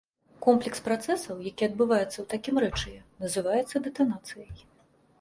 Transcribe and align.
Комплекс 0.45 0.79
працэсаў, 0.87 1.35
які 1.51 1.69
адбываецца 1.69 2.09
ў 2.09 2.25
такім 2.33 2.55
рэчыве, 2.65 2.97
называецца 3.23 3.75
дэтанацыяй. 3.89 4.51